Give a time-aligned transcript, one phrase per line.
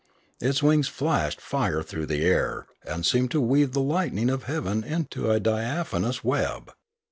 [0.39, 4.83] Its wings flashed fire through the air and seemed to weave the lightnings of heaven
[4.83, 6.71] into a diaphanous web.